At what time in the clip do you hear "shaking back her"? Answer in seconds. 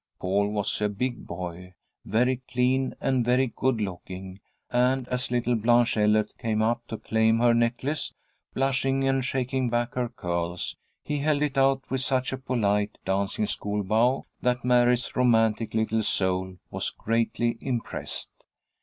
9.23-10.09